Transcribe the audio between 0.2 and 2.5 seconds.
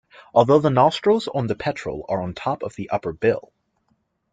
Although the nostrils on the petrel are on